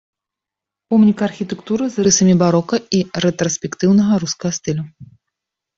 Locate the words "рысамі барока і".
2.07-3.05